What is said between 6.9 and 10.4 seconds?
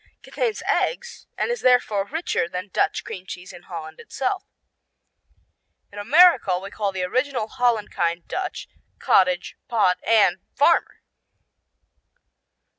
the original Holland kind Dutch, cottage, pot, and